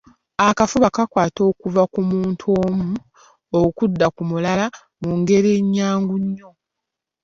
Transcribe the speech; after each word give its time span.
Akafuba 0.47 0.87
kakwata 0.95 1.39
okuva 1.51 1.83
ku 1.93 1.99
muntu 2.09 2.45
omu 2.65 2.87
okudda 3.61 4.07
ku 4.15 4.21
mulala 4.29 4.65
mu 5.03 5.11
ngeri 5.19 5.51
nnyangu 5.63 6.13
nnyo. 6.23 6.49